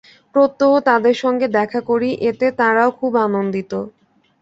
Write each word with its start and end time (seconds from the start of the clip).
প্রত্যহ 0.35 0.71
তাঁদের 0.87 1.15
সঙ্গে 1.23 1.47
দেখা 1.57 1.79
করি, 1.89 2.09
এতে 2.29 2.47
তাঁরাও 2.59 2.91
খুব 2.99 3.11
আনন্দিত। 3.27 3.71